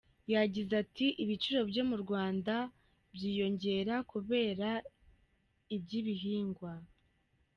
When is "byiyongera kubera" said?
3.13-4.69